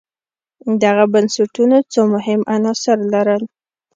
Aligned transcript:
دغو 0.81 1.05
بنسټونو 1.13 1.77
څو 1.91 2.01
مهم 2.13 2.41
عناصر 2.53 2.97
لرل. 3.13 3.43